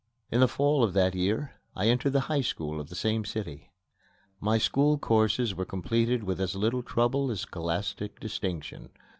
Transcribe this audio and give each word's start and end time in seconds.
In 0.31 0.39
the 0.39 0.47
fall 0.47 0.83
of 0.83 0.93
that 0.93 1.13
year 1.13 1.51
I 1.75 1.85
entered 1.85 2.13
the 2.13 2.21
High 2.21 2.41
School 2.41 2.79
of 2.79 2.89
the 2.89 2.95
same 2.95 3.23
city. 3.23 3.71
My 4.39 4.57
school 4.57 4.97
courses 4.97 5.53
were 5.53 5.63
completed 5.63 6.23
with 6.23 6.41
as 6.41 6.55
little 6.55 6.81
trouble 6.81 7.29
as 7.29 7.41
scholastic 7.41 8.19
distinction. 8.19 8.89